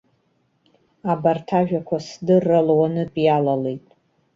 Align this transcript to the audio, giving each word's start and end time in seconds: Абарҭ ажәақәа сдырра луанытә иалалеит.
Абарҭ 1.11 1.47
ажәақәа 1.59 1.97
сдырра 2.07 2.59
луанытә 2.67 3.19
иалалеит. 3.23 3.85